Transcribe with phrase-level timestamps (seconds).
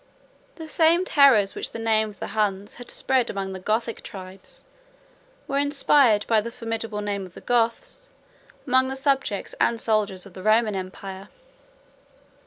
[0.55, 4.01] 115 The same terrors which the name of the Huns had spread among the Gothic
[4.01, 4.63] tribes,
[5.47, 8.09] were inspired, by the formidable name of the Goths,
[8.65, 11.29] among the subjects and soldiers of the Roman empire.